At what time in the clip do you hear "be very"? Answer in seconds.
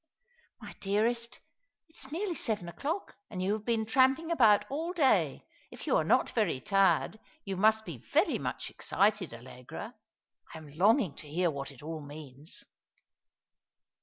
7.85-8.39